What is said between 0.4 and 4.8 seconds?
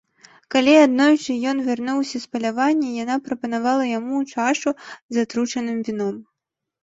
Калі аднойчы ён вярнуўся з палявання, яна прапанавала яму чашу